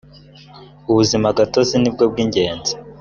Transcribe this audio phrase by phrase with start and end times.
[0.89, 2.73] ubuzima gatozi nibwo bwigenzi.